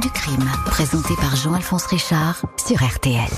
[0.00, 3.28] Du crime, présenté par Jean-Alphonse Richard sur RTL.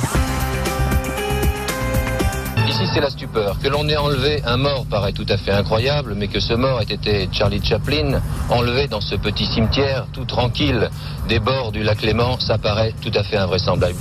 [2.69, 3.59] Ici, c'est la stupeur.
[3.59, 6.81] Que l'on ait enlevé un mort paraît tout à fait incroyable, mais que ce mort
[6.81, 8.21] ait été Charlie Chaplin,
[8.51, 10.91] enlevé dans ce petit cimetière tout tranquille
[11.29, 13.97] des bords du lac Léman, ça paraît tout à fait invraisemblable.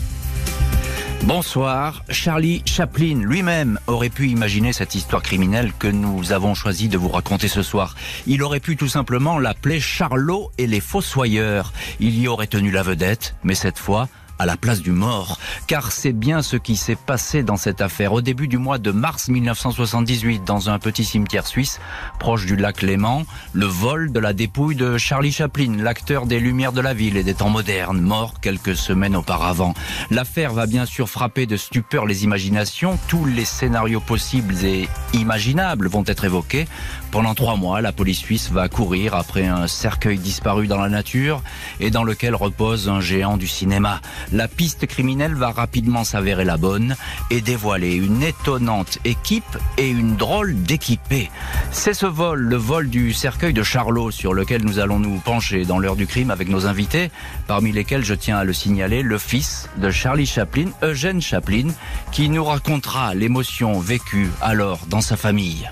[1.25, 2.03] Bonsoir.
[2.09, 7.07] Charlie Chaplin lui-même aurait pu imaginer cette histoire criminelle que nous avons choisi de vous
[7.07, 7.95] raconter ce soir.
[8.27, 11.71] Il aurait pu tout simplement l'appeler Charlot et les Fossoyeurs.
[12.01, 14.09] Il y aurait tenu la vedette, mais cette fois,
[14.39, 18.13] à la place du mort, car c'est bien ce qui s'est passé dans cette affaire
[18.13, 21.79] au début du mois de mars 1978 dans un petit cimetière suisse
[22.19, 23.23] proche du lac Léman,
[23.53, 27.23] le vol de la dépouille de Charlie Chaplin, l'acteur des Lumières de la ville et
[27.23, 29.73] des temps modernes, mort quelques semaines auparavant.
[30.09, 35.87] L'affaire va bien sûr frapper de stupeur les imaginations, tous les scénarios possibles et imaginables
[35.87, 36.67] vont être évoqués.
[37.11, 41.43] Pendant trois mois, la police suisse va courir après un cercueil disparu dans la nature
[41.79, 46.57] et dans lequel repose un géant du cinéma la piste criminelle va rapidement s'avérer la
[46.57, 46.95] bonne
[47.29, 51.29] et dévoiler une étonnante équipe et une drôle d'équipée.
[51.71, 55.65] C'est ce vol, le vol du cercueil de Charlot, sur lequel nous allons nous pencher
[55.65, 57.11] dans l'heure du crime avec nos invités,
[57.47, 61.67] parmi lesquels je tiens à le signaler, le fils de Charlie Chaplin, Eugène Chaplin,
[62.11, 65.69] qui nous racontera l'émotion vécue alors dans sa famille.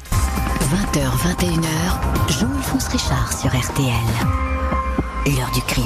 [0.72, 1.02] 20h,
[1.38, 4.81] 21h, Jean-Alphonse Richard sur RTL.
[5.27, 5.86] L'heure du crime.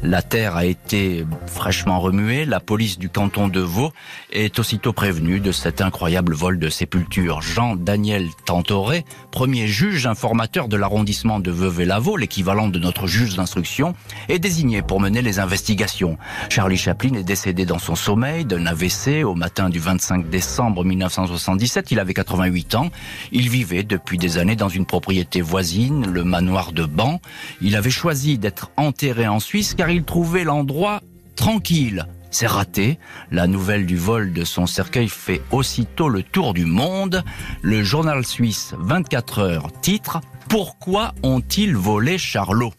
[0.03, 3.93] La terre a été fraîchement remuée, la police du canton de Vaud
[4.33, 7.41] est aussitôt prévenue de cet incroyable vol de sépulture.
[7.41, 13.95] Jean-Daniel Tantoré, premier juge informateur de l'arrondissement de Vevey-Lavaux, l'équivalent de notre juge d'instruction,
[14.29, 16.19] est désigné pour mener les investigations.
[16.51, 21.91] Charlie Chaplin est décédé dans son sommeil d'un AVC au matin du 25 décembre 1977.
[21.91, 22.91] Il avait 88 ans.
[23.33, 27.21] Il vivait depuis des années dans une propriété voisine, le manoir de Ban.
[27.61, 31.01] Il avait choisi d'être enterré en Suisse car il trouvait l'endroit
[31.37, 32.07] tranquille.
[32.31, 32.99] C'est raté.
[33.31, 37.23] La nouvelle du vol de son cercueil fait aussitôt le tour du monde.
[37.61, 42.73] Le journal suisse 24 heures titre Pourquoi ont-ils volé Charlot?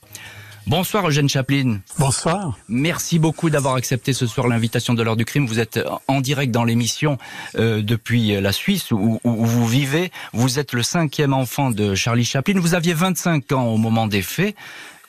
[0.66, 1.80] Bonsoir Eugène Chaplin.
[2.00, 2.58] Bonsoir.
[2.70, 5.46] Merci beaucoup d'avoir accepté ce soir l'invitation de l'heure du crime.
[5.46, 7.18] Vous êtes en direct dans l'émission
[7.58, 10.12] euh, depuis la Suisse où, où, vous vivez.
[10.32, 12.60] Vous êtes le cinquième enfant de Charlie Chaplin.
[12.60, 14.56] Vous aviez 25 ans au moment des faits.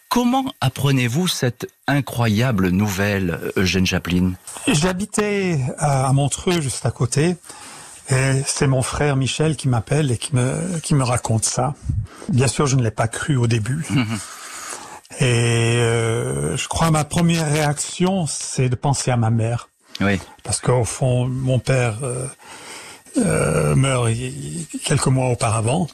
[0.09, 4.32] Comment apprenez-vous cette incroyable nouvelle, Eugène Chaplin?
[4.66, 7.37] J'habitais à Montreux, juste à côté.
[8.10, 11.75] Et c'est mon frère Michel qui m'appelle et qui me, qui me raconte ça.
[12.28, 13.87] Bien sûr, je ne l'ai pas cru au début.
[15.20, 19.69] Et euh, je crois ma première réaction, c'est de penser à ma mère.
[20.00, 20.19] Oui.
[20.43, 22.26] Parce qu'au fond, mon père euh,
[23.19, 24.08] euh, meurt
[24.84, 25.88] quelques mois auparavant.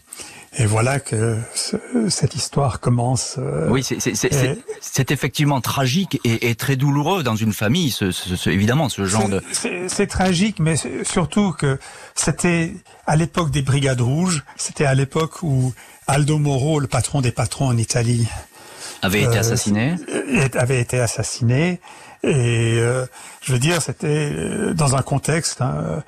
[0.59, 1.77] Et voilà que ce,
[2.09, 3.37] cette histoire commence.
[3.39, 8.89] Euh, oui, c'est effectivement tragique et, et, très douloureux dans une famille, ce, ce, évidemment,
[8.89, 9.41] ce genre de...
[9.53, 10.75] C'est tragique, mais
[11.05, 11.79] surtout que
[12.17, 12.75] c'était
[13.07, 15.73] à l'époque des Brigades Rouges, c'était à l'époque où
[16.09, 18.27] Aldo Moro, le patron des patrons en Italie,
[19.03, 19.95] avait été euh, assassiné
[20.55, 21.81] Avait été assassiné.
[22.23, 23.07] Et euh,
[23.43, 26.03] je veux dire, c'était euh, dans un contexte hein,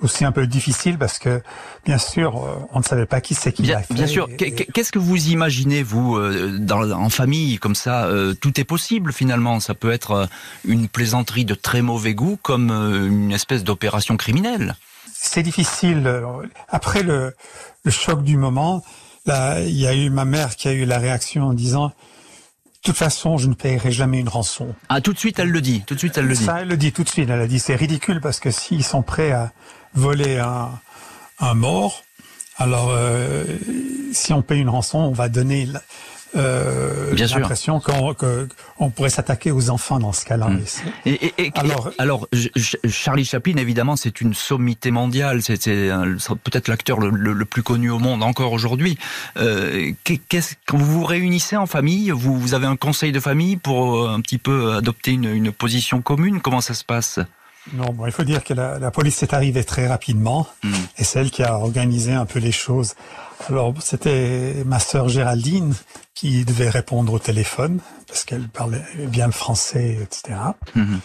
[0.00, 1.42] aussi un peu difficile parce que,
[1.86, 3.94] bien sûr, euh, on ne savait pas qui c'est qui bien, l'a fait.
[3.94, 4.28] Bien sûr.
[4.36, 6.18] Qu'est-ce que vous imaginez, vous,
[6.58, 9.60] dans, en famille, comme ça euh, Tout est possible, finalement.
[9.60, 10.28] Ça peut être
[10.64, 14.76] une plaisanterie de très mauvais goût comme une espèce d'opération criminelle.
[15.14, 16.22] C'est difficile.
[16.68, 17.34] Après le,
[17.84, 18.84] le choc du moment,
[19.24, 21.92] là, il y a eu ma mère qui a eu la réaction en disant
[22.84, 24.74] toute façon, je ne paierai jamais une rançon.
[24.88, 25.82] Ah, tout de suite, elle le dit.
[25.86, 26.44] Tout de suite, elle le dit.
[26.44, 27.28] Ça, elle le dit tout de suite.
[27.30, 29.52] Elle a dit, c'est ridicule parce que s'ils sont prêts à
[29.94, 30.70] voler un,
[31.40, 32.04] un mort,
[32.58, 33.44] alors euh,
[34.12, 35.66] si on paye une rançon, on va donner
[36.36, 40.46] euh, l'impression qu'on pourrait s'attaquer aux enfants dans ce cas-là.
[40.46, 40.60] Hum.
[41.06, 42.28] Et, et, alors, alors,
[42.88, 45.42] Charlie Chaplin, évidemment, c'est une sommité mondiale.
[45.42, 48.98] C'est peut-être l'acteur le, le, plus connu au monde encore aujourd'hui.
[49.36, 49.92] Euh,
[50.66, 54.14] quand vous vous réunissez en famille, vous, vous avez un conseil de famille pour euh,
[54.14, 56.40] un petit peu adopter une, une position commune?
[56.40, 57.20] Comment ça se passe?
[57.72, 60.72] Non, bon, il faut dire que la, la police est arrivée très rapidement hum.
[60.98, 62.94] et celle qui a organisé un peu les choses.
[63.48, 65.74] Alors, c'était ma sœur Géraldine
[66.14, 70.38] qui devait répondre au téléphone parce qu'elle parlait bien le français, etc.
[70.74, 71.00] Mhm.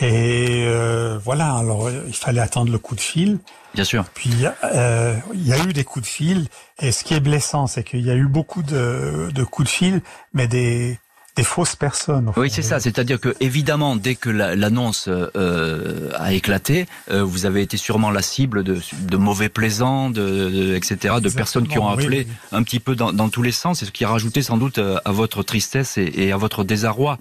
[0.00, 3.38] Et euh, voilà, alors il fallait attendre le coup de fil.
[3.74, 4.04] Bien sûr.
[4.14, 4.32] Puis
[4.64, 6.48] euh, il y a eu des coups de fil,
[6.78, 9.72] et ce qui est blessant, c'est qu'il y a eu beaucoup de, de coups de
[9.72, 10.02] fil,
[10.32, 10.98] mais des
[11.36, 12.32] des fausses personnes.
[12.36, 12.80] Oui, c'est ça.
[12.80, 18.22] C'est-à-dire que évidemment, dès que l'annonce euh, a éclaté, euh, vous avez été sûrement la
[18.22, 22.94] cible de, de mauvais plaisants, de, etc., de personnes qui ont appelé un petit peu
[22.96, 25.42] dans, dans tous les sens, et ce qui a rajouté sans doute euh, à votre
[25.42, 27.18] tristesse et, et à votre désarroi.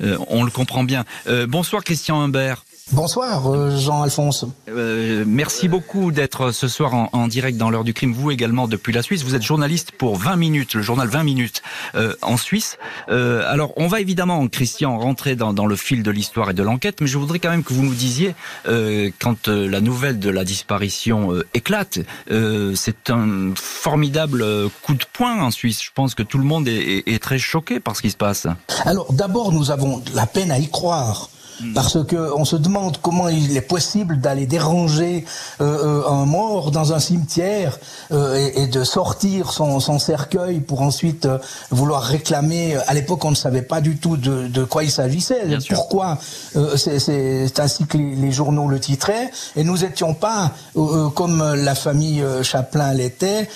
[0.00, 1.04] Euh, on le comprend bien.
[1.26, 2.64] Euh, bonsoir Christian Humbert.
[2.90, 4.44] Bonsoir euh, Jean-Alphonse.
[4.68, 8.68] Euh, merci beaucoup d'être ce soir en, en direct dans l'heure du crime, vous également
[8.68, 9.22] depuis la Suisse.
[9.22, 11.62] Vous êtes journaliste pour 20 minutes, le journal 20 minutes
[11.94, 12.76] euh, en Suisse.
[13.08, 16.62] Euh, alors on va évidemment, Christian, rentrer dans, dans le fil de l'histoire et de
[16.62, 18.34] l'enquête, mais je voudrais quand même que vous nous disiez,
[18.68, 24.44] euh, quand la nouvelle de la disparition éclate, c'est un formidable
[24.82, 25.82] coup de poing en Suisse.
[25.82, 28.16] Je pense que tout le monde est, est, est très choqué par ce qui se
[28.16, 28.46] passe.
[28.84, 31.30] Alors d'abord, nous avons la peine à y croire.
[31.60, 31.74] Mm.
[31.74, 35.24] parce que on se demande comment il est possible d'aller déranger
[35.60, 37.78] euh, euh, un mort dans un cimetière
[38.10, 41.38] euh, et, et, de sortir son, son, cercueil pour ensuite euh,
[41.70, 42.76] vouloir réclamer.
[42.86, 46.18] À l'époque, on ne savait pas du tout de, de quoi il s'agissait, pourquoi.
[46.56, 51.74] Euh, c'est ainsi que les, les, journaux le titraient, et nous étions pas comme la
[51.74, 53.48] famille Chaplin l'était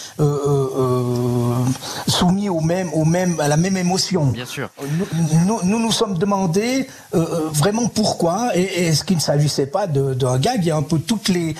[2.07, 4.27] soumis au même, au même, à la même émotion.
[4.27, 4.69] Bien sûr.
[4.83, 5.07] Nous
[5.47, 10.67] nous, nous, nous sommes demandé vraiment pourquoi est-ce qu'il ne s'agissait pas d'un gag Il
[10.67, 11.55] y a un peu toutes les,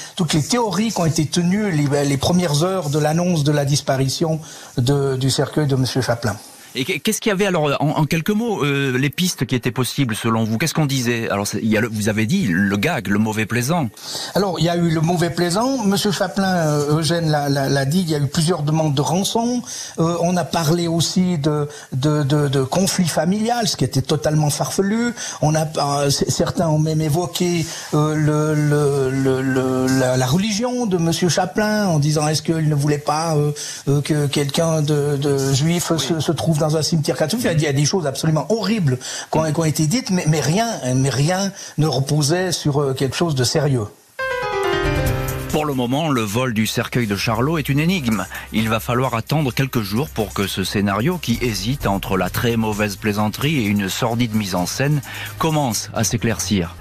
[0.49, 4.41] théories qui ont été tenues les, premières heures de l'annonce de la disparition
[4.79, 5.85] du cercueil de M.
[5.87, 6.37] Chaplin.
[6.77, 9.71] Et qu'est-ce qu'il y avait alors en, en quelques mots euh, les pistes qui étaient
[9.71, 10.59] possibles selon vous?
[10.59, 11.29] Qu'est-ce qu'on disait?
[11.31, 13.89] Alors il y a le, vous avez dit le gag, le mauvais plaisant.
[14.35, 15.85] Alors il y a eu le mauvais plaisant.
[15.85, 19.63] Monsieur Chaplin, euh, Eugène l'a dit, il y a eu plusieurs demandes de rançon.
[19.99, 24.51] Euh, on a parlé aussi de de, de de, conflit familial, ce qui était totalement
[24.51, 25.15] farfelu.
[25.41, 25.67] On a
[26.11, 32.29] certains ont même évoqué le, le, le, la, la, religion de Monsieur Chaplin en disant
[32.29, 33.35] est-ce qu'il ne voulait pas
[33.87, 35.99] que quelqu'un de, de juif oui.
[35.99, 37.47] se, se trouve dans dans un cimetière catholique.
[37.53, 38.99] Il y a des choses absolument horribles
[39.31, 43.35] qui ont, été dites, mais, mais, rien, mais rien ne reposait sur euh, quelque chose
[43.35, 43.87] de sérieux.
[45.51, 48.27] Pour le moment, le vol du cercueil de Charlot est une énigme.
[48.53, 52.57] Il va falloir attendre quelques jours pour que ce scénario, qui hésite entre la très
[52.57, 55.01] mauvaise plaisanterie et une sordide mise en scène,
[55.39, 56.75] commence à s'éclaircir.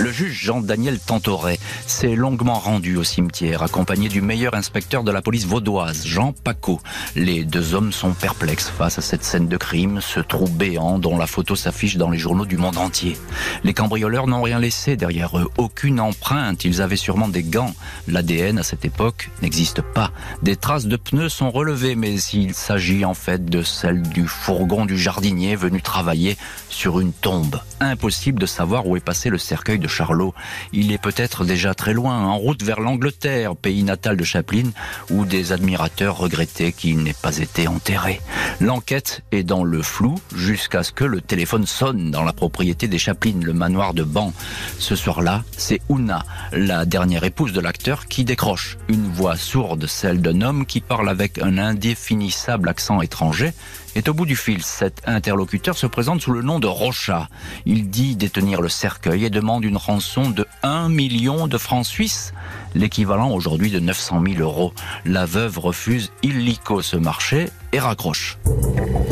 [0.00, 5.20] Le juge Jean-Daniel Tantoret s'est longuement rendu au cimetière, accompagné du meilleur inspecteur de la
[5.20, 6.80] police vaudoise, Jean Paco.
[7.16, 11.18] Les deux hommes sont perplexes face à cette scène de crime, ce trou béant dont
[11.18, 13.18] la photo s'affiche dans les journaux du monde entier.
[13.62, 17.74] Les cambrioleurs n'ont rien laissé derrière eux, aucune empreinte, ils avaient sûrement des gants.
[18.08, 20.12] L'ADN à cette époque n'existe pas.
[20.42, 24.86] Des traces de pneus sont relevées, mais il s'agit en fait de celles du fourgon
[24.86, 26.38] du jardinier venu travailler
[26.70, 27.60] sur une tombe.
[27.80, 30.34] Impossible de savoir où est passé le cercueil de Charlot.
[30.72, 34.70] Il est peut-être déjà très loin, en route vers l'Angleterre, pays natal de Chaplin,
[35.10, 38.20] où des admirateurs regrettaient qu'il n'ait pas été enterré.
[38.60, 42.98] L'enquête est dans le flou jusqu'à ce que le téléphone sonne dans la propriété des
[42.98, 44.32] Chaplin, le manoir de Ban.
[44.78, 48.78] Ce soir-là, c'est Una, la dernière épouse de l'acteur, qui décroche.
[48.88, 53.52] Une voix sourde, celle d'un homme qui parle avec un indéfinissable accent étranger,
[53.94, 54.62] est au bout du fil.
[54.62, 57.28] Cet interlocuteur se présente sous le nom de Rocha.
[57.66, 62.32] Il dit détenir le cercueil et demande une rançon de 1 million de francs suisses,
[62.74, 64.72] l'équivalent aujourd'hui de 900 000 euros.
[65.04, 68.38] La veuve refuse illico ce marché et raccroche.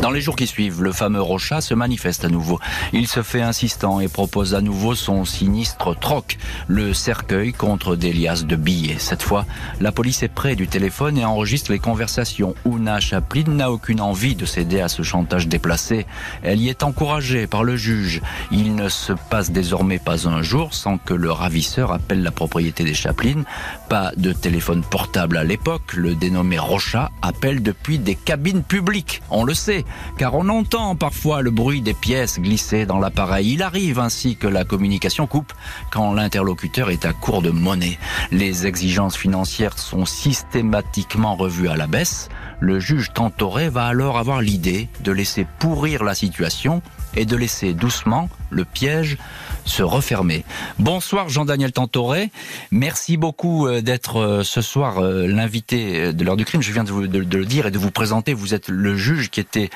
[0.01, 2.57] Dans les jours qui suivent, le fameux Rocha se manifeste à nouveau.
[2.93, 6.37] Il se fait insistant et propose à nouveau son sinistre troc,
[6.67, 8.97] le cercueil contre des liasses de billets.
[8.97, 9.45] Cette fois,
[9.81, 12.55] la police est près du téléphone et enregistre les conversations.
[12.65, 16.05] Una Chaplin n'a aucune envie de céder à ce chantage déplacé.
[16.43, 18.21] Elle y est encouragée par le juge.
[18.51, 22.85] Il ne se passe désormais pas un jour sans que le ravisseur appelle la propriété
[22.85, 23.43] des Chaplin.
[23.89, 25.93] Pas de téléphone portable à l'époque.
[25.95, 29.23] Le dénommé Rocha appelle depuis des cabines publiques.
[29.31, 29.83] On le sait
[30.15, 33.53] car on entend parfois le bruit des pièces glisser dans l'appareil.
[33.53, 35.53] Il arrive ainsi que la communication coupe
[35.91, 37.97] quand l'interlocuteur est à court de monnaie.
[38.31, 42.29] Les exigences financières sont systématiquement revues à la baisse.
[42.59, 46.83] Le juge Tantoré va alors avoir l'idée de laisser pourrir la situation
[47.15, 49.17] et de laisser doucement le piège
[49.65, 50.43] se refermer.
[50.79, 52.31] Bonsoir Jean-Daniel Tantoré.
[52.71, 56.61] Merci beaucoup euh, d'être euh, ce soir euh, l'invité de l'heure du crime.
[56.61, 58.33] Je viens de, vous, le dire et de vous présenter.
[58.33, 59.69] Vous êtes le juge qui était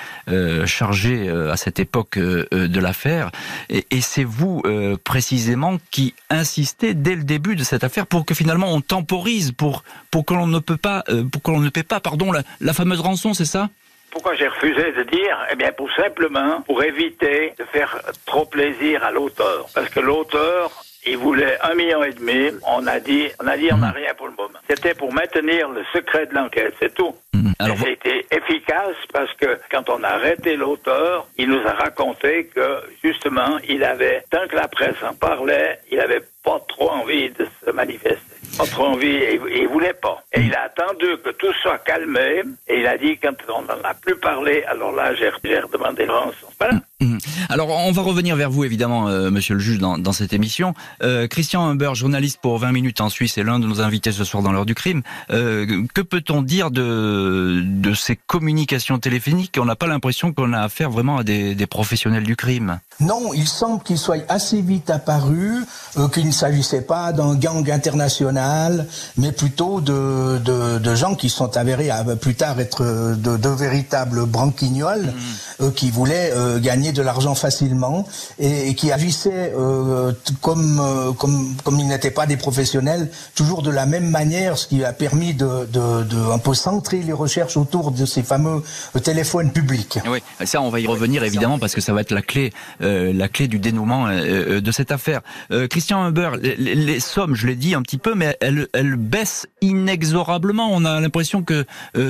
[0.66, 3.32] chargé à cette époque de l'affaire.
[3.70, 4.62] Et, c'est vous
[5.04, 9.84] précisément qui insistez dès le début de cette affaire pour que finalement on temporise, pour,
[10.12, 13.70] pour que l'on ne ne paie pas, pardon, la fameuse rançon, c'est ça?
[14.13, 19.03] Pourquoi j'ai refusé de dire Eh bien, pour simplement, pour éviter de faire trop plaisir
[19.03, 19.65] à l'auteur.
[19.74, 20.72] Parce que l'auteur,
[21.05, 22.51] il voulait un million et demi.
[22.67, 23.96] On a dit, on a dit, on n'a mhm.
[23.96, 24.60] rien pour le moment.
[24.70, 27.15] C'était pour maintenir le secret de l'enquête, c'est tout.
[27.34, 27.53] Mhm.
[27.58, 32.82] Alors, c'était efficace parce que quand on a arrêté l'auteur, il nous a raconté que
[33.03, 37.48] justement, il avait, tant que la presse en parlait, il avait pas trop envie de
[37.65, 40.24] se manifester notre envie et il voulait pas.
[40.34, 43.82] Et il a attendu que tout soit calmé et il a dit quand on n'en
[43.84, 46.48] a plus parlé, alors là j'ai redemandé rançon.
[46.60, 46.76] Voilà.
[47.04, 47.20] Mm-hmm.
[47.50, 50.74] Alors, on va revenir vers vous, évidemment, euh, monsieur le juge, dans, dans cette émission.
[51.02, 54.24] Euh, Christian Humber, journaliste pour 20 minutes en Suisse, est l'un de nos invités ce
[54.24, 55.02] soir dans l'heure du crime.
[55.32, 60.62] Euh, que peut-on dire de, de ces communications téléphoniques On n'a pas l'impression qu'on a
[60.62, 62.80] affaire vraiment à des, des professionnels du crime.
[63.00, 65.66] Non, il semble qu'il soit assez vite apparu
[65.98, 71.30] euh, qu'il ne s'agissait pas d'un gang international, mais plutôt de, de, de, gens qui
[71.30, 72.84] sont avérés à plus tard être
[73.16, 75.14] de, de véritables branquignoles
[75.60, 75.72] mm.
[75.72, 76.32] qui voulaient
[76.62, 78.08] gagner de l'argent facilement
[78.40, 83.72] et, qui agissaient euh, comme, euh, comme, comme ils n'étaient pas des professionnels, toujours de
[83.72, 87.58] la même manière, ce qui a permis de, de, de un peu centrer les recherches
[87.58, 88.64] autour de ces fameux
[89.04, 90.00] téléphones publics.
[90.08, 93.14] Oui, ça on va y revenir évidemment parce que ça va être la clé, euh,
[93.14, 95.22] la clé du dénouement de cette affaire.
[95.70, 99.48] Christian Huber, les, les, sommes, je l'ai dit un petit peu, mais elles, elles baissent
[99.62, 100.70] inexorablement.
[100.72, 101.66] On a l'impression que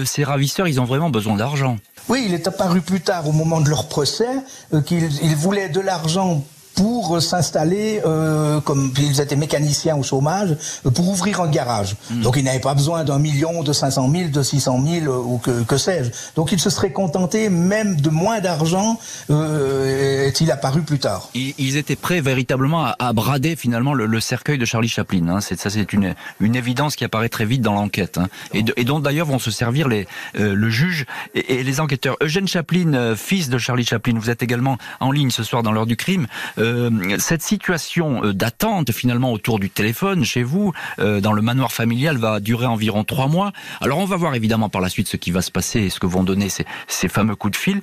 [0.06, 1.78] ces ravisseurs, ils ont vraiment besoin d'argent.
[2.10, 4.28] Oui, il est apparu plus tard, au moment de leur procès,
[4.74, 6.44] euh, qu'ils voulaient de l'argent
[6.76, 11.96] pour s'installer, euh, comme ils étaient mécaniciens au chômage, euh, pour ouvrir un garage.
[12.10, 12.22] Hmm.
[12.22, 15.38] Donc ils n'avaient pas besoin d'un million, de 500 000, de 600 000 euh, ou
[15.38, 16.12] que, que sais-je.
[16.36, 19.00] Donc ils se seraient contentés même de moins d'argent,
[19.30, 21.30] euh, est-il apparu plus tard.
[21.34, 25.28] Ils, étaient prêts véritablement à, à brader finalement le, le, cercueil de Charlie Chaplin.
[25.28, 25.42] Hein.
[25.42, 28.28] C'est ça, c'est une, une évidence qui apparaît très vite dans l'enquête, hein.
[28.54, 30.08] et, et, dont d'ailleurs vont se servir les,
[30.40, 32.16] euh, le juge et, et, les enquêteurs.
[32.22, 35.86] Eugène Chaplin, fils de Charlie Chaplin, vous êtes également en ligne ce soir dans l'heure
[35.86, 36.28] du crime.
[36.64, 41.72] Euh, cette situation euh, d'attente finalement autour du téléphone chez vous, euh, dans le manoir
[41.72, 43.52] familial, va durer environ trois mois.
[43.82, 46.00] Alors on va voir évidemment par la suite ce qui va se passer et ce
[46.00, 47.82] que vont donner ces, ces fameux coups de fil.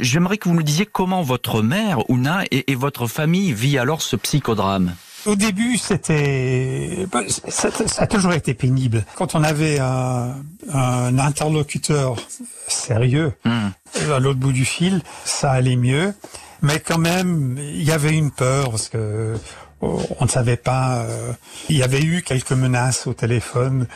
[0.00, 4.02] J'aimerais que vous nous disiez comment votre mère, Ouna, et, et votre famille vit alors
[4.02, 4.94] ce psychodrame.
[5.26, 7.06] Au début, c'était,
[7.48, 9.04] ça, a toujours été pénible.
[9.14, 10.34] Quand on avait un,
[10.72, 12.16] un interlocuteur
[12.68, 14.12] sérieux hmm.
[14.12, 16.14] à l'autre bout du fil, ça allait mieux.
[16.64, 19.36] Mais quand même, il y avait une peur parce que
[19.80, 21.02] on ne savait pas.
[21.02, 21.32] Euh,
[21.68, 23.86] il y avait eu quelques menaces au téléphone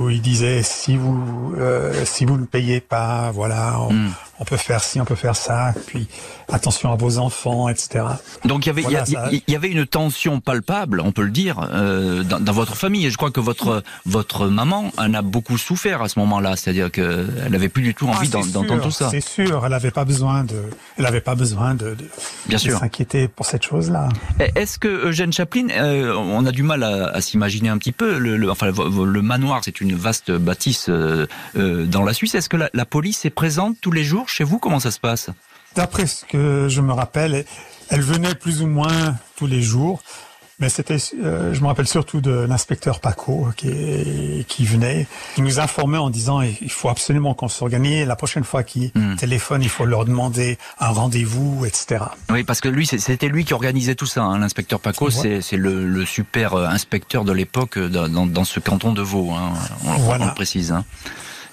[0.00, 4.10] où il disait si vous euh, si vous ne payez pas, voilà, hmm.
[4.38, 5.74] On, peut faire ci, on peut faire ça.
[5.86, 6.08] Puis
[6.48, 8.04] attention à vos enfants, etc.
[8.44, 12.22] Donc il y avait il, y, avait une tension palpable, on peut le dire, euh,
[12.22, 13.06] dans, dans, votre famille.
[13.06, 16.90] Et je crois que votre votre maman en a beaucoup souffert à ce moment-là, c'est-à-dire
[16.90, 19.10] qu'elle n'avait plus du tout envie ah, d'entendre tout ça.
[19.10, 20.62] C'est sûr, elle n'avait pas besoin de,
[20.96, 22.08] elle n'avait pas besoin de, de,
[22.46, 22.78] Bien sûr.
[22.78, 24.08] s'inquiéter pour cette chose-là.
[24.54, 28.18] Est-ce que Eugène Chaplin, euh, on a du mal à, à s'imaginer un petit peu,
[28.18, 31.26] le, le, enfin le manoir, c'est une vaste bâtisse euh,
[31.56, 32.34] euh, dans la Suisse.
[32.34, 35.00] Est-ce que la, la police est présente tous les jours chez vous Comment ça se
[35.00, 35.30] passe?
[35.74, 37.44] D'après ce que je me rappelle,
[37.90, 40.02] elle venait plus ou moins tous les jours.
[40.58, 45.60] Mais c'était, euh, je me rappelle surtout de l'inspecteur Paco qui, qui venait, qui nous
[45.60, 48.06] informait en disant il faut absolument qu'on s'organise.
[48.06, 49.16] La prochaine fois qu'il hmm.
[49.16, 52.04] téléphone, il faut leur demander un rendez-vous, etc.
[52.30, 54.22] Oui, parce que lui, c'était lui qui organisait tout ça.
[54.22, 54.38] Hein.
[54.38, 59.02] L'inspecteur Paco, c'est le, le, super euh, inspecteur de l'époque dans, dans, ce canton de
[59.02, 59.32] Vaud.
[59.32, 59.52] Hein.
[59.84, 60.24] On, voilà.
[60.24, 60.72] on le précise.
[60.72, 60.86] Hein.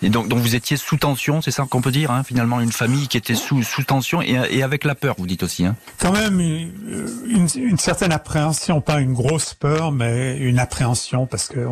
[0.03, 2.73] Et donc, donc vous étiez sous tension, c'est ça qu'on peut dire, hein, finalement, une
[2.73, 5.65] famille qui était sous, sous tension et, et avec la peur, vous dites aussi.
[5.65, 5.75] Hein.
[5.97, 11.65] Quand même une, certaine appréhension, pas une grosse peur, mais une appréhension, parce que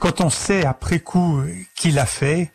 [0.00, 1.40] quand on sait après coup
[1.74, 2.52] qui l'a fait,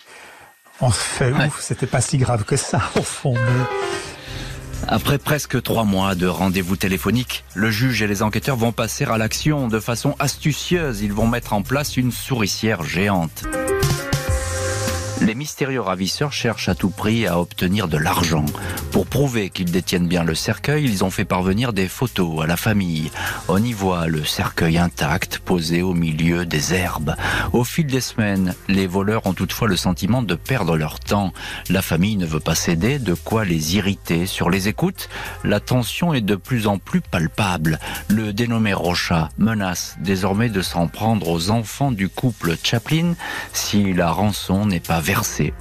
[0.81, 1.47] on fait ouais.
[1.47, 3.33] ouf, c'était pas si grave que ça au fond.
[3.33, 4.87] Mais...
[4.87, 9.17] Après presque trois mois de rendez-vous téléphoniques, le juge et les enquêteurs vont passer à
[9.17, 11.01] l'action de façon astucieuse.
[11.01, 13.43] Ils vont mettre en place une souricière géante.
[15.23, 18.45] Les mystérieux ravisseurs cherchent à tout prix à obtenir de l'argent.
[18.91, 22.57] Pour prouver qu'ils détiennent bien le cercueil, ils ont fait parvenir des photos à la
[22.57, 23.09] famille.
[23.47, 27.15] On y voit le cercueil intact posé au milieu des herbes.
[27.53, 31.31] Au fil des semaines, les voleurs ont toutefois le sentiment de perdre leur temps.
[31.69, 34.25] La famille ne veut pas céder, de quoi les irriter.
[34.25, 35.07] Sur les écoutes,
[35.45, 37.79] la tension est de plus en plus palpable.
[38.09, 43.13] Le dénommé Rocha menace désormais de s'en prendre aux enfants du couple Chaplin
[43.53, 45.12] si la rançon n'est pas versée.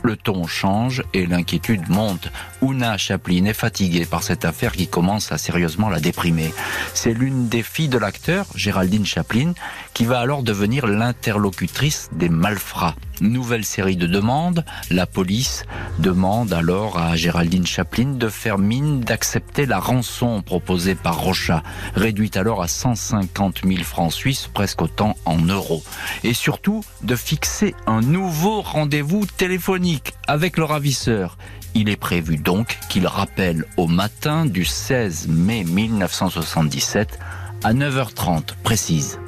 [0.02, 2.30] Le ton change et l'inquiétude monte.
[2.62, 6.54] Una Chaplin est fatiguée par cette affaire qui commence à sérieusement la déprimer.
[6.94, 9.52] C'est l'une des filles de l'acteur, Géraldine Chaplin,
[9.92, 12.94] qui va alors devenir l'interlocutrice des malfrats.
[13.20, 14.64] Nouvelle série de demandes.
[14.90, 15.64] La police
[15.98, 21.62] demande alors à Géraldine Chaplin de faire mine d'accepter la rançon proposée par Rocha,
[21.94, 25.82] réduite alors à 150 000 francs suisses, presque autant en euros.
[26.24, 31.36] Et surtout, de fixer un nouveau rendez-vous téléphonique avec le ravisseur.
[31.74, 37.18] Il est prévu donc qu'il rappelle au matin du 16 mai 1977
[37.64, 39.18] à 9h30 précise.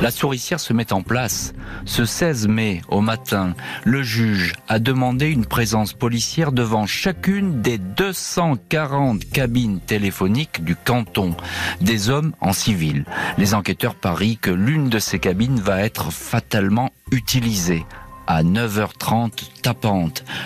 [0.00, 1.54] La souricière se met en place.
[1.84, 7.78] Ce 16 mai, au matin, le juge a demandé une présence policière devant chacune des
[7.78, 11.34] 240 cabines téléphoniques du canton,
[11.80, 13.04] des hommes en civil.
[13.38, 17.84] Les enquêteurs parient que l'une de ces cabines va être fatalement utilisée
[18.28, 19.57] à 9h30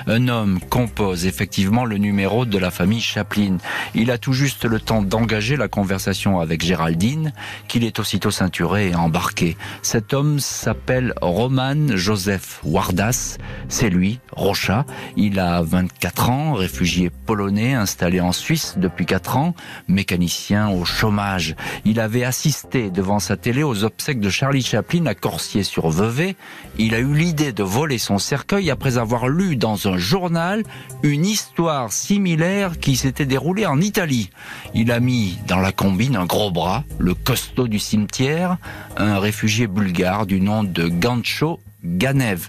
[0.06, 3.58] Un homme compose effectivement le numéro de la famille Chaplin.
[3.94, 7.32] Il a tout juste le temps d'engager la conversation avec Géraldine,
[7.68, 9.56] qu'il est aussitôt ceinturé et embarqué.
[9.82, 13.38] Cet homme s'appelle Roman Joseph Wardas.
[13.68, 14.86] C'est lui, Rocha.
[15.16, 19.54] Il a 24 ans, réfugié polonais installé en Suisse depuis 4 ans,
[19.88, 21.54] mécanicien au chômage.
[21.85, 26.37] Il avait assisté devant sa télé aux obsèques de Charlie Chaplin à Corsier-sur-Vevey.
[26.78, 30.62] Il a eu l'idée de voler son cercueil après avoir lu dans un journal
[31.03, 34.31] une histoire similaire qui s'était déroulée en Italie.
[34.75, 38.57] Il a mis dans la combine un gros bras, le costaud du cimetière,
[38.96, 42.48] un réfugié bulgare du nom de Gancho Ganev.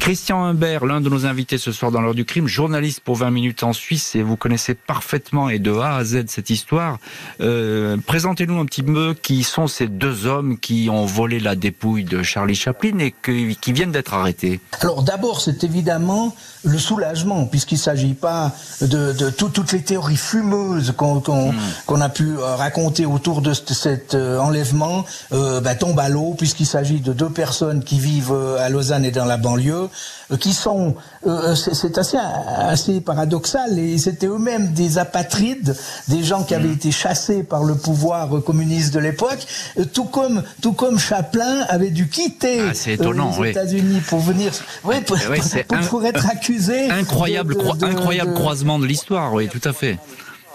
[0.00, 3.30] Christian Humbert, l'un de nos invités ce soir dans l'heure du crime, journaliste pour 20
[3.30, 6.98] minutes en Suisse et vous connaissez parfaitement et de A à Z cette histoire.
[7.42, 12.04] Euh, Présentez-nous un petit peu qui sont ces deux hommes qui ont volé la dépouille
[12.04, 14.60] de Charlie Chaplin et qui viennent d'être arrêtés.
[14.80, 16.34] Alors d'abord, c'est évidemment
[16.64, 21.30] le soulagement puisqu'il ne s'agit pas de, de tout, toutes les théories fumeuses qu'on qu
[21.30, 21.52] mmh.
[21.86, 27.00] qu a pu raconter autour de cet enlèvement euh, bah, tombent à l'eau puisqu'il s'agit
[27.00, 29.88] de deux personnes qui vivent à Lausanne et dans la banlieue
[30.36, 30.94] qui sont,
[31.26, 35.76] euh, c'est assez, assez paradoxal, et c'était eux-mêmes des apatrides,
[36.08, 36.72] des gens qui avaient mmh.
[36.72, 39.46] été chassés par le pouvoir communiste de l'époque,
[39.92, 44.00] tout comme, tout comme Chaplin avait dû quitter ah, étonnant, euh, les États-Unis oui.
[44.08, 45.16] pour venir, pour, oui, pour,
[45.68, 46.26] pour, pour, être
[46.90, 49.98] Incroyable, de, de, incroyable croisement de l'histoire, oui, tout à fait.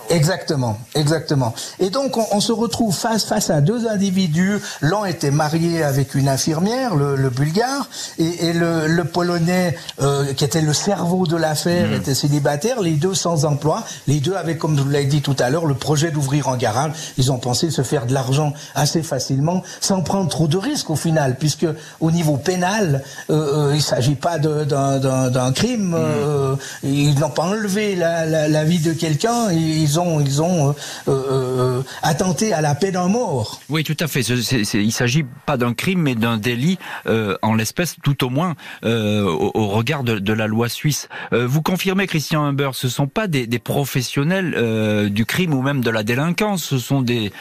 [0.09, 1.53] Exactement, exactement.
[1.79, 4.59] Et donc on, on, se retrouve face face à deux individus.
[4.81, 7.89] L'un était marié avec une infirmière, le, le bulgare,
[8.19, 11.93] et, et le, le, polonais euh, qui était le cerveau de l'affaire mmh.
[11.93, 12.81] était célibataire.
[12.81, 13.83] Les deux sans emploi.
[14.07, 16.57] Les deux avaient, comme je vous l'ai dit tout à l'heure, le projet d'ouvrir un
[16.57, 16.91] garage.
[17.17, 20.95] Ils ont pensé se faire de l'argent assez facilement, sans prendre trop de risques au
[20.95, 21.67] final, puisque
[21.99, 25.95] au niveau pénal, euh, euh, il s'agit pas d'un crime.
[25.95, 26.57] Mmh.
[26.83, 29.51] ils n'ont pas enlevé la, la, la vie de quelqu'un.
[29.51, 30.73] Ils ils ont euh,
[31.07, 33.61] euh, attenté à la peine en mort.
[33.69, 34.21] Oui, tout à fait.
[34.21, 36.77] Il s'agit pas d'un crime, mais d'un délit
[37.07, 41.07] euh, en l'espèce, tout au moins au, regard de, la loi suisse.
[41.31, 46.03] vous confirmez, Christian Humber, ce sont pas des professionnels du crime ou même de la
[46.03, 47.31] délinquance, ce sont des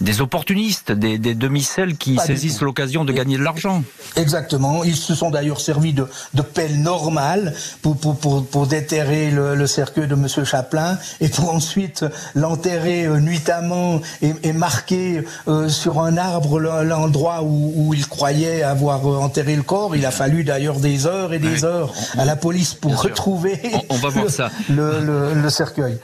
[0.00, 3.82] des opportunistes, des, des demi-celles qui Pas saisissent l'occasion de gagner de l'argent.
[4.16, 4.84] Exactement.
[4.84, 9.54] Ils se sont d'ailleurs servis de, de pelle normale pour, pour, pour, pour déterrer le,
[9.54, 15.68] le, cercueil de Monsieur Chaplin et pour ensuite l'enterrer euh, nuitamment et, et marquer euh,
[15.68, 19.96] sur un arbre l'endroit où, où ils croyaient avoir euh, enterré le corps.
[19.96, 23.60] Il a fallu d'ailleurs des heures et des heures à la police pour Bien retrouver
[23.72, 24.50] on, on, va voir le, ça.
[24.68, 25.98] Le, le, le, cercueil.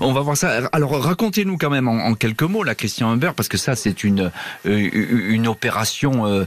[0.00, 0.68] On va voir ça.
[0.72, 4.04] Alors racontez-nous quand même en, en quelques mots, là, Christian Humbert, parce que ça c'est
[4.04, 4.30] une
[4.64, 6.46] une opération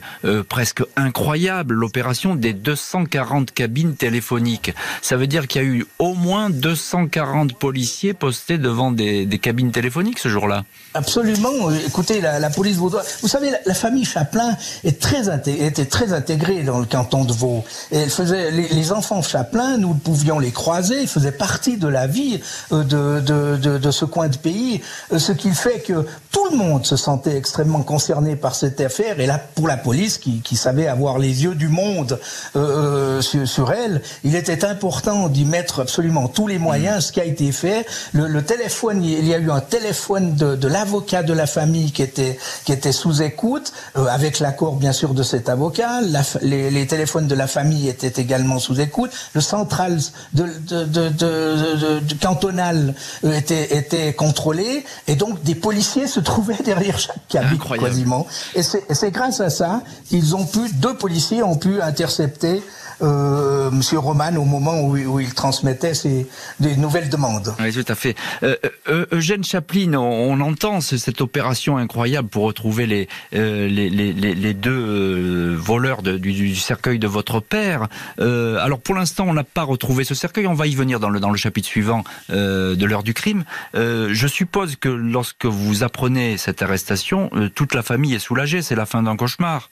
[0.50, 4.74] presque incroyable, l'opération des 240 cabines téléphoniques.
[5.02, 9.40] Ça veut dire qu'il y a eu au moins 240 policiers postés devant des, des
[9.40, 10.64] cabines téléphoniques ce jour-là.
[10.94, 11.72] Absolument.
[11.86, 13.06] Écoutez, la, police vaudoise.
[13.22, 17.64] Vous savez, la, famille Chaplin était très intégrée dans le canton de Vaud.
[17.92, 23.58] Les enfants Chaplin, nous pouvions les croiser, ils faisaient partie de la vie de, de,
[23.58, 24.82] de, de ce coin de pays,
[25.16, 29.20] ce qui fait que tout le monde se sentait extrêmement concerné par cette affaire.
[29.20, 32.20] Et là, pour la police, qui, qui savait avoir les yeux du monde
[32.56, 37.06] euh, sur, sur, elle, il était important d'y mettre absolument tous les moyens.
[37.06, 40.56] Ce qui a été fait, le, le téléphone, il y a eu un téléphone de,
[40.56, 44.92] de l'avocat de la famille qui était qui était sous écoute, euh, avec l'accord bien
[44.92, 46.02] sûr de cet avocat.
[46.02, 49.12] La, les, les, téléphones de la famille étaient également sous écoute.
[49.34, 50.00] Le central
[50.34, 57.00] de, de, de cantonal euh, était était contrôlé, et donc des policiers se trouvaient derrière
[57.00, 58.28] chaque cabine quasiment.
[58.56, 62.62] Et c'est grâce à ça qu'ils ont pu, deux policiers ont pu intercepter
[63.02, 66.28] euh, Monsieur Roman au moment où, où il transmettait ses,
[66.60, 67.54] des nouvelles demandes.
[67.60, 68.16] Oui, tout à fait.
[68.44, 68.56] Euh,
[68.88, 74.14] euh, Eugène Chaplin, on, on entend cette opération incroyable pour retrouver les, euh, les, les,
[74.14, 77.88] les, deux euh, voleurs de, du, du, cercueil de votre père.
[78.20, 80.48] Euh, alors pour l'instant, on n'a pas retrouvé ce cercueil.
[80.48, 83.44] On va y venir dans le, dans le chapitre suivant de l'heure du crime.
[83.74, 86.07] je suppose que lorsque vous apprenez
[86.38, 88.62] cette arrestation, toute la famille est soulagée.
[88.62, 89.70] C'est la fin d'un cauchemar.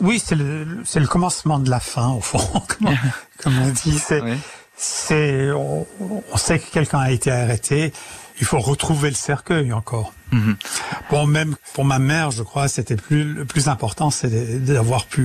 [0.00, 3.68] Oui, c'est le, c'est le commencement de la fin, au fond, comme, on, comme on
[3.68, 3.98] dit.
[3.98, 4.36] C'est, oui.
[4.76, 5.86] c'est, on,
[6.32, 7.92] on, sait que quelqu'un a été arrêté.
[8.40, 10.12] Il faut retrouver le cercueil encore.
[10.32, 10.56] -hmm.
[11.10, 15.24] Bon, même pour ma mère, je crois, c'était plus le plus important, c'est d'avoir pu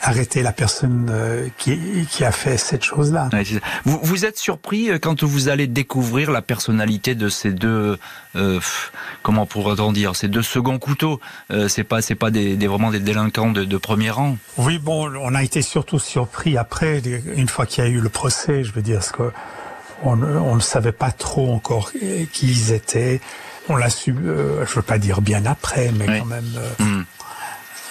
[0.00, 1.78] arrêter la personne euh, qui,
[2.10, 3.28] qui a fait cette chose-là.
[3.32, 3.44] Ouais,
[3.84, 7.98] vous, vous êtes surpris euh, quand vous allez découvrir la personnalité de ces deux,
[8.36, 8.60] euh,
[9.22, 11.20] comment pourrait-on dire, ces deux seconds couteaux.
[11.50, 14.36] Euh, c'est pas, c'est pas des, des, vraiment des délinquants de, de premier rang?
[14.56, 17.02] Oui, bon, on a été surtout surpris après,
[17.36, 19.30] une fois qu'il y a eu le procès, je veux dire, parce que
[20.02, 21.92] on, on ne savait pas trop encore
[22.32, 23.20] qui ils étaient.
[23.68, 26.18] On l'a su, euh, je veux pas dire bien après, mais oui.
[26.20, 26.52] quand même.
[26.56, 27.04] Euh, mm.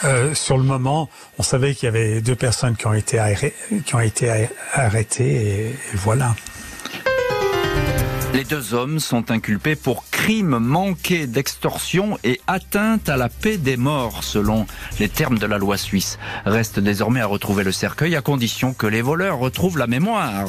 [0.05, 3.53] euh, sur le moment, on savait qu'il y avait deux personnes qui ont été, arrêtées,
[3.85, 6.35] qui ont été arrêtées et, et voilà.
[8.33, 13.77] Les deux hommes sont inculpés pour crime manqué d'extorsion et atteinte à la paix des
[13.77, 14.65] morts, selon
[14.99, 16.19] les termes de la loi suisse.
[16.45, 20.47] Reste désormais à retrouver le cercueil à condition que les voleurs retrouvent la mémoire.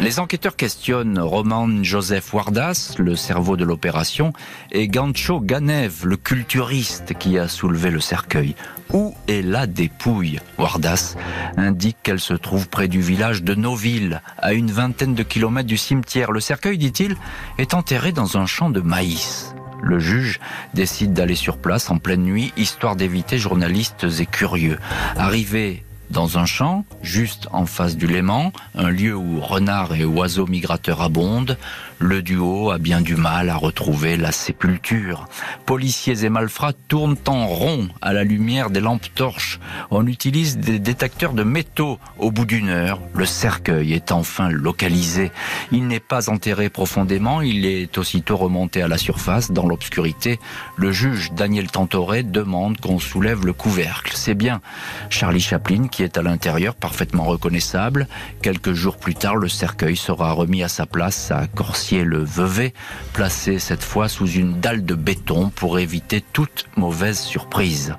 [0.00, 4.32] Les enquêteurs questionnent Roman Joseph Wardas, le cerveau de l'opération,
[4.70, 8.54] et Gancho Ganev, le culturiste qui a soulevé le cercueil.
[8.92, 10.40] Où est la dépouille?
[10.56, 11.16] Wardas
[11.56, 15.76] indique qu'elle se trouve près du village de Noville, à une vingtaine de kilomètres du
[15.76, 16.30] cimetière.
[16.30, 17.16] Le cercueil, dit-il,
[17.58, 19.52] est enterré dans un champ de maïs.
[19.82, 20.38] Le juge
[20.74, 24.78] décide d'aller sur place en pleine nuit, histoire d'éviter journalistes et curieux.
[25.16, 30.46] Arrivé dans un champ, juste en face du Léman, un lieu où renards et oiseaux
[30.46, 31.56] migrateurs abondent,
[32.00, 35.26] le duo a bien du mal à retrouver la sépulture.
[35.66, 39.58] Policiers et malfrats tournent en rond à la lumière des lampes torches.
[39.90, 41.98] On utilise des détecteurs de métaux.
[42.18, 45.32] Au bout d'une heure, le cercueil est enfin localisé.
[45.72, 49.50] Il n'est pas enterré profondément, il est aussitôt remonté à la surface.
[49.50, 50.38] Dans l'obscurité,
[50.76, 54.12] le juge Daniel Tantoré demande qu'on soulève le couvercle.
[54.14, 54.60] C'est bien
[55.10, 58.06] Charlie Chaplin qui est à l'intérieur, parfaitement reconnaissable.
[58.40, 62.72] Quelques jours plus tard, le cercueil sera remis à sa place à Corsier le Vevey,
[63.12, 67.94] placé cette fois sous une dalle de béton pour éviter toute mauvaise surprise.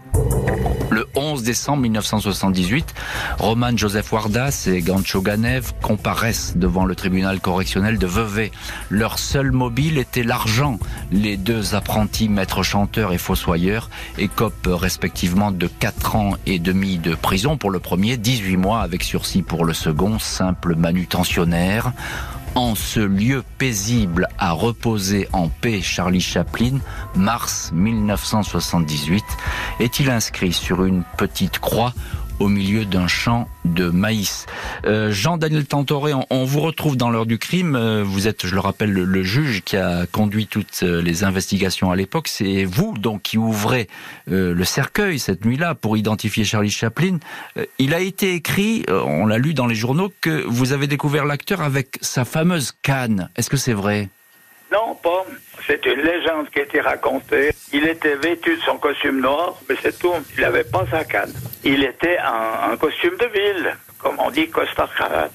[0.92, 2.94] Le 11 décembre 1978,
[3.38, 8.52] Roman Joseph Wardas et Gancho Ganev comparaissent devant le tribunal correctionnel de Vevey.
[8.90, 10.80] Leur seul mobile était l'argent.
[11.12, 17.14] Les deux apprentis maîtres chanteurs et fossoyeurs écopent respectivement de 4 ans et demi de
[17.14, 21.94] prison pour le premier, 18 mois avec sursis pour le second, simple manutentionnaire
[22.56, 26.80] en ce lieu paisible à reposer en paix Charlie Chaplin,
[27.16, 29.24] mars 1978,
[29.80, 31.94] est-il inscrit sur une petite croix
[32.40, 34.46] au milieu d'un champ de maïs.
[34.86, 37.76] Euh, Jean-Daniel Tantoré, on, vous retrouve dans l'heure du crime.
[37.76, 41.92] Euh, vous êtes, je le rappelle, le, juge qui a conduit toutes euh, les investigations
[41.92, 42.28] à l'époque.
[42.28, 43.88] C'est vous donc qui ouvrez
[44.28, 47.18] le cercueil cette nuit-là pour identifier Charlie Chaplin.
[47.78, 51.62] Il a été écrit, on l'a lu dans les journaux, que vous avez découvert l'acteur
[51.62, 53.30] avec sa fameuse canne.
[53.36, 54.10] Est-ce que c'est vrai?
[54.72, 55.26] Non, pas.
[55.70, 57.52] C'est une légende qui a été racontée.
[57.72, 60.14] Il était vêtu de son costume noir, mais c'est tout.
[60.36, 61.32] Il n'avait pas sa canne.
[61.64, 65.32] Il était en, en, costume de ville, comme on dit, costard cravate.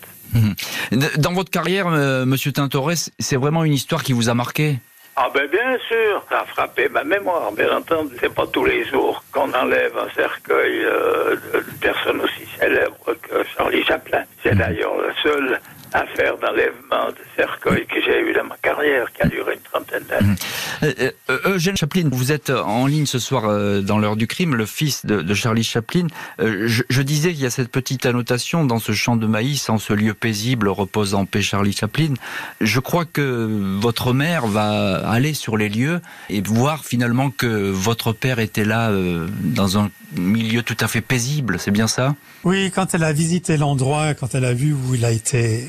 [1.18, 4.79] Dans votre carrière, euh, Monsieur Tintoré, c'est vraiment une histoire qui vous a marqué?
[5.16, 7.53] Ah ben bien sûr, ça a frappé ma mémoire.
[7.53, 12.44] Bien entendu, c'est pas tous les jours qu'on enlève un cercueil euh, d'une personne aussi
[12.59, 14.25] célèbre que Charlie Chaplin.
[14.42, 15.61] C'est d'ailleurs le seul
[15.94, 20.02] affaire d'enlèvement de cercueil que j'ai eu dans ma carrière, qui a duré une trentaine
[20.09, 20.35] d'années.
[20.83, 24.57] Euh, euh, Eugène Chaplin, vous êtes en ligne ce soir euh, dans l'heure du crime,
[24.57, 26.09] le fils de, de Charlie Chaplin.
[26.40, 29.70] Euh, je, je disais qu'il y a cette petite annotation dans ce champ de maïs,
[29.70, 32.14] en ce lieu paisible, repose en paix Charlie Chaplin.
[32.61, 38.12] Je crois que votre mère va aller sur les lieux et voir finalement que votre
[38.12, 42.14] père était là euh, dans un milieu tout à fait paisible, c'est bien ça?
[42.44, 45.68] Oui, quand elle a visité l'endroit, quand elle a vu où il a été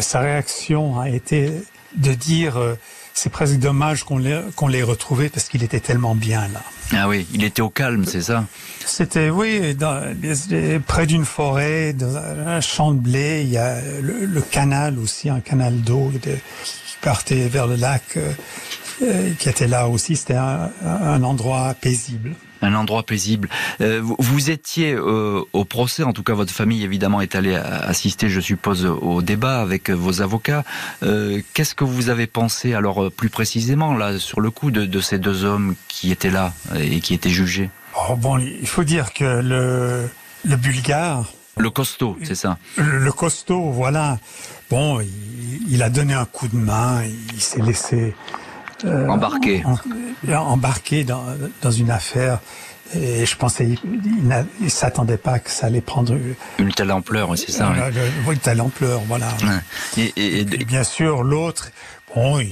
[0.00, 1.50] sa réaction a été
[1.96, 2.74] de dire euh,
[3.14, 6.62] c'est presque dommage qu'on l'ait retrouvé parce qu'il était tellement bien là.
[6.92, 8.44] Ah oui, il était au calme, c'est ça?
[8.84, 10.14] C'était, oui, dans,
[10.86, 15.28] près d'une forêt, dans un champ de blé, il y a le, le canal aussi,
[15.28, 16.30] un canal d'eau de-
[16.64, 18.32] qui partait vers le lac, euh,
[19.02, 20.16] euh, qui était là aussi.
[20.16, 22.34] C'était un, un endroit paisible.
[22.62, 23.48] Un endroit paisible.
[23.80, 27.54] Euh, vous, vous étiez euh, au procès, en tout cas votre famille évidemment est allée
[27.54, 30.64] assister, je suppose, au débat avec vos avocats.
[31.02, 35.00] Euh, Qu'est-ce que vous avez pensé alors plus précisément là sur le coup de, de
[35.00, 37.70] ces deux hommes qui étaient là et qui étaient jugés
[38.08, 40.08] Oh, bon, il faut dire que le,
[40.44, 41.24] le Bulgare,
[41.56, 44.18] Le costaud, c'est ça le, le costaud, voilà,
[44.70, 45.08] bon, il,
[45.68, 47.02] il a donné un coup de main,
[47.34, 48.14] il s'est laissé
[48.84, 49.62] euh, Embarqué.
[49.64, 51.24] en- embarqué dans,
[51.62, 52.40] dans une affaire.
[52.94, 56.16] Et je pensais, il, il s'attendait pas que ça allait prendre
[56.58, 57.70] Une telle ampleur, c'est ça.
[57.72, 59.28] euh, oui, telle ampleur, voilà.
[59.96, 61.70] Et, et- et- Et bien sûr, l'autre,
[62.16, 62.42] bon,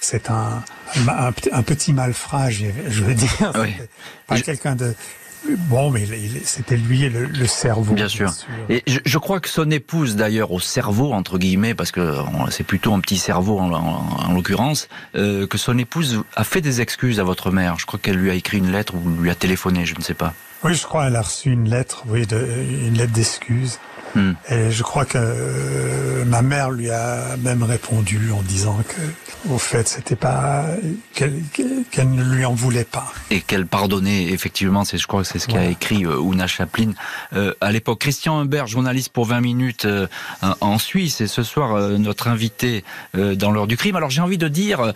[0.00, 0.64] c'est un,
[1.08, 2.66] un, un petit malfrat, je
[3.04, 3.52] veux dire.
[3.60, 3.74] Oui.
[4.26, 4.92] Pas quelqu'un de...
[5.68, 6.06] Bon, mais
[6.44, 7.94] c'était lui le, le cerveau.
[7.94, 8.32] Bien sûr.
[8.68, 12.14] Et je, je crois que son épouse, d'ailleurs, au cerveau, entre guillemets, parce que
[12.50, 16.60] c'est plutôt un petit cerveau en, en- en l'occurrence, euh, que son épouse a fait
[16.60, 17.78] des excuses à votre mère.
[17.78, 20.14] Je crois qu'elle lui a écrit une lettre ou lui a téléphoné, je ne sais
[20.14, 20.34] pas.
[20.64, 22.36] Oui, je crois qu'elle a reçu une lettre, oui, de,
[22.86, 23.78] une lettre d'excuse.
[24.14, 24.32] Hmm.
[24.50, 29.58] Et je crois que euh, ma mère lui a même répondu en disant que, au
[29.58, 30.64] fait, c'était pas
[31.14, 31.42] qu'elle
[32.10, 33.12] ne lui en voulait pas.
[33.30, 36.92] Et qu'elle pardonnait, effectivement, c'est, je crois que c'est ce qu'a écrit euh, Ouna Chaplin
[37.34, 38.00] euh, à l'époque.
[38.00, 40.06] Christian Humbert, journaliste pour 20 minutes euh,
[40.60, 43.96] en Suisse, et ce soir notre invité dans l'heure du crime.
[43.96, 44.92] Alors j'ai envie de dire,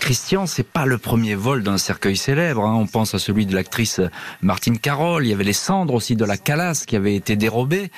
[0.00, 2.64] Christian, c'est pas le premier vol d'un cercueil célèbre.
[2.64, 2.74] hein.
[2.74, 4.00] On pense à celui de l'actrice
[4.42, 5.26] Martine Carole.
[5.26, 7.90] Il y avait les cendres aussi de la Calas qui avaient été dérobées.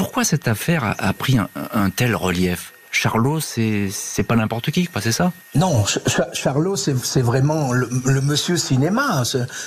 [0.00, 2.69] Pourquoi cette affaire a, pris un tel relief?
[2.92, 3.88] Charlot, c'est
[4.26, 5.32] pas n'importe qui, c'est ça?
[5.54, 7.88] Non, Ch- Ch- Charlot, c'est vraiment le,
[8.20, 9.22] monsieur cinéma.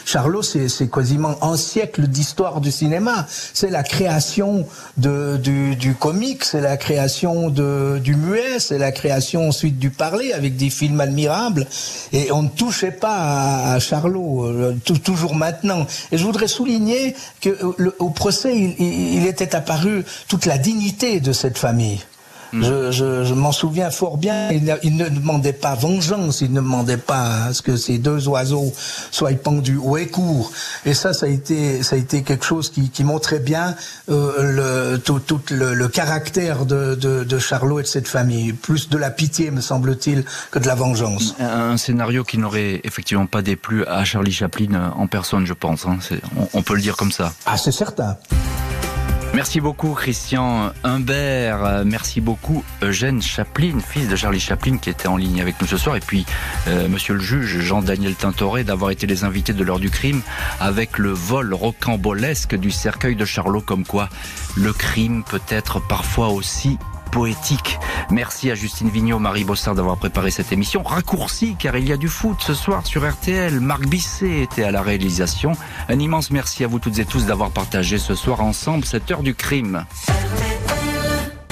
[0.05, 3.25] Charlot, c'est quasiment un siècle d'histoire du cinéma.
[3.53, 8.91] C'est la création de, du, du comique, c'est la création de, du muet, c'est la
[8.91, 11.65] création ensuite du parler avec des films admirables.
[12.11, 15.87] Et on ne touchait pas à, à Charlot, euh, tou- toujours maintenant.
[16.11, 20.45] Et je voudrais souligner que euh, le- au procès, il, il- il était apparu toute
[20.45, 21.99] la dignité de cette famille.
[22.53, 24.49] Je, je, je m'en souviens fort bien.
[24.51, 28.71] Il, ne demandait pas vengeance, il ne demandait pas à ce que ces deux oiseaux
[29.11, 30.51] soient pendus au écourt.
[30.85, 33.75] Et ça, ça a été, ça a été quelque chose qui, qui montrait bien
[34.09, 38.53] euh, le, tout, tout le, le caractère de, de, de Charlot et de cette famille.
[38.53, 41.35] Plus de la pitié, me semble-t-il, que de la vengeance.
[41.39, 45.85] Un scénario qui n'aurait effectivement pas déplu à Charlie Chaplin euh, en personne, je pense.
[45.87, 45.97] hein.
[46.37, 47.33] On, on peut le dire comme ça.
[47.45, 48.15] Ah, c'est certain.
[49.33, 55.17] Merci beaucoup Christian Humbert, merci beaucoup Eugène Chaplin, fils de Charlie Chaplin qui était en
[55.17, 56.23] ligne avec nous ce soir, et puis
[56.67, 60.21] euh, monsieur le juge Jean-Daniel Tintoret d'avoir été les invités de l'heure du crime
[60.59, 64.07] avec le vol rocambolesque du cercueil de Charlot, comme quoi
[64.55, 66.77] le crime peut être parfois aussi
[67.13, 67.79] poétique.
[68.09, 70.81] Merci à Justine Vignot, Marie Bossard d'avoir préparé cette émission.
[70.81, 73.59] Raccourci car il y a du foot ce soir sur RTL.
[73.59, 75.51] Marc Bisset était à la réalisation.
[75.89, 79.21] Un immense merci à vous toutes et tous d'avoir partagé ce soir ensemble cette heure
[79.21, 79.85] du crime.